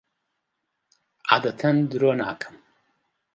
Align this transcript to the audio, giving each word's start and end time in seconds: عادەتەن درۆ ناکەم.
عادەتەن 1.31 1.77
درۆ 1.91 2.11
ناکەم. 2.23 2.55